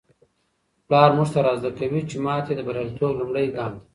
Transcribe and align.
پلار 0.87 1.09
موږ 1.17 1.29
ته 1.33 1.39
را 1.45 1.53
زده 1.59 1.71
کوي 1.79 2.01
چي 2.09 2.15
ماتې 2.25 2.53
د 2.55 2.61
بریالیتوب 2.67 3.11
لومړی 3.19 3.45
ګام 3.55 3.71
دی. 3.77 3.85